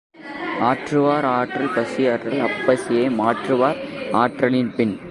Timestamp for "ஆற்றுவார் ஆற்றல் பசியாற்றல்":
0.69-2.41